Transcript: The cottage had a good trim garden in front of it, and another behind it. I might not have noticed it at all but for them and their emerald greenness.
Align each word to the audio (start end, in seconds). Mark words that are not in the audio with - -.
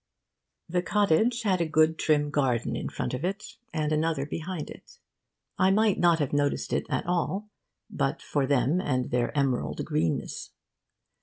The 0.67 0.81
cottage 0.81 1.43
had 1.43 1.61
a 1.61 1.67
good 1.69 1.99
trim 1.99 2.31
garden 2.31 2.75
in 2.75 2.89
front 2.89 3.13
of 3.13 3.23
it, 3.23 3.57
and 3.71 3.91
another 3.91 4.25
behind 4.25 4.71
it. 4.71 4.97
I 5.59 5.69
might 5.69 5.99
not 5.99 6.17
have 6.17 6.33
noticed 6.33 6.73
it 6.73 6.87
at 6.89 7.05
all 7.05 7.51
but 7.87 8.19
for 8.19 8.47
them 8.47 8.81
and 8.83 9.11
their 9.11 9.29
emerald 9.37 9.85
greenness. 9.85 10.53